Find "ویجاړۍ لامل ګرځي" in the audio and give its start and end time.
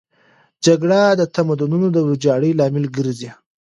2.07-3.31